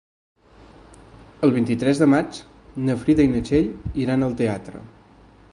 El 1.47 1.53
vint-i-tres 1.57 2.01
de 2.03 2.09
maig 2.15 2.41
na 2.89 2.97
Frida 3.05 3.29
i 3.29 3.33
na 3.35 3.45
Txell 3.51 3.71
iran 4.07 4.31
al 4.31 4.39
teatre. 4.45 4.87